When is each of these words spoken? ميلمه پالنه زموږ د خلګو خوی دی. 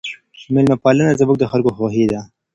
ميلمه 0.53 0.77
پالنه 0.83 1.17
زموږ 1.19 1.37
د 1.39 1.45
خلګو 1.51 1.75
خوی 1.75 2.05
دی. 2.11 2.19